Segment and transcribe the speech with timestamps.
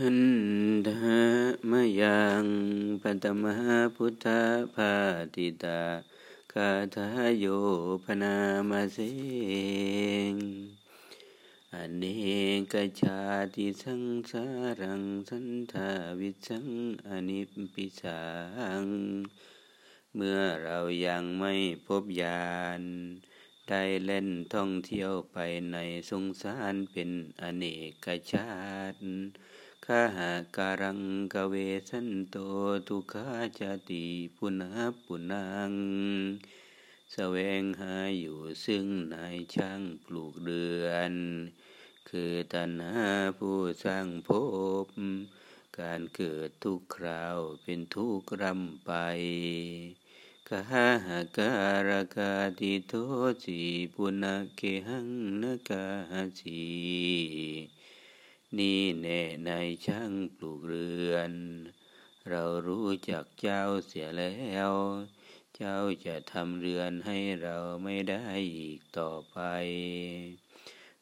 [0.00, 0.20] หัน
[0.88, 1.20] ธา
[1.70, 2.44] มยัง
[3.02, 4.26] ปัตมหาพุทธ
[4.74, 4.94] ภา
[5.34, 5.80] ติตา
[6.52, 7.46] คาทาโย
[8.04, 8.36] พนา
[8.70, 8.98] มาเส
[10.32, 10.34] ง
[11.74, 12.04] อเน
[12.72, 13.20] กชา
[13.54, 14.44] ติสังสา
[14.80, 15.88] รังสันทา
[16.20, 16.68] วิสัง
[17.06, 17.40] อนิ
[17.74, 18.22] ปิสั
[18.82, 18.84] ง
[20.14, 21.54] เมื่อเรายังไม่
[21.86, 22.82] พบญาณ
[23.68, 25.38] ได้เล่นท่องเที่ยวไป
[25.72, 25.76] ใน
[26.10, 27.64] สงสารเป็นอเน
[28.04, 28.52] กชา
[28.92, 29.00] ติ
[29.88, 31.00] คาหาการัง
[31.34, 31.54] กเว
[31.88, 32.36] สันโต
[32.88, 33.60] ทุกขาจ
[33.90, 34.04] ติ
[34.36, 35.72] ปุณหปุนัง
[37.12, 41.12] แสวงหาอยู่ซึ่งนายช่างปลูกเดือน
[42.08, 43.08] คือตัณหา
[43.38, 44.30] ผู้สร้างภ
[44.84, 44.86] พ
[45.78, 48.92] การเกิดทุกคราวเป็นทุกรำไป
[50.48, 51.52] กาหากา
[51.88, 52.94] รกาติโท
[53.44, 53.60] สี
[53.94, 54.24] ปุณ
[54.56, 55.08] เกหัง
[55.42, 55.86] นกา
[56.40, 56.62] สี
[58.58, 59.50] นี่แน่ใน
[59.86, 61.32] ช่างปลูกเรือน
[62.30, 64.72] เรารู้จักเจ้าเสียแล้ว
[65.56, 68.26] เจ้าจะทำเรือนให้เราไม่ได้
[68.58, 69.38] อีกต่อไป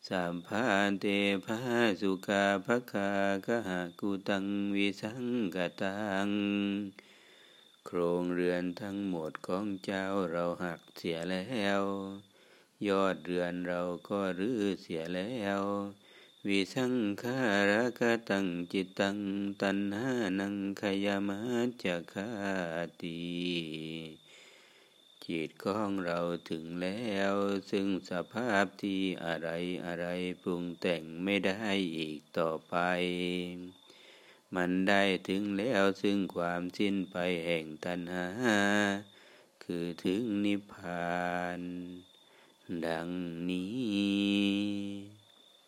[0.09, 1.07] สามพานเต
[1.45, 1.59] ภา
[2.01, 3.11] สุกาภคา
[3.47, 6.29] กะหากุตังวิสังกตัง
[7.87, 11.83] โครงเรือนทั้งหมดของเจ้าเราหักเสียแล้ว
[12.89, 15.63] ยอดเรือนเราก็รื้อเสียแล้ว
[16.49, 17.41] วิสังขา
[17.71, 19.19] รกตังจิตตัง
[19.63, 21.41] ตัณหานังขยามา
[21.83, 22.31] จะคา
[23.03, 23.23] ตี
[25.27, 26.19] จิตของเรา
[26.51, 27.35] ถึงแล้ว
[27.71, 29.49] ซึ่งสภาพที่อะไร
[29.87, 30.07] อะไร
[30.43, 32.77] ปรุงแต่งไม่ได้อีกต่อไป
[34.55, 38.29] มันได้ถึงแล้วซึ่งความสิ้นไปแห่งตัณหา
[39.65, 41.13] คือถึงนิพพา
[41.59, 41.61] น
[42.87, 43.09] ดัง
[43.51, 44.52] นี้